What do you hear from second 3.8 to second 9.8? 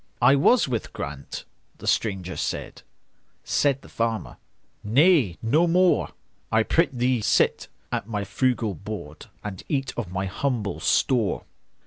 the farmer, "Nay, no more,—I prithee sit at my frugal board, And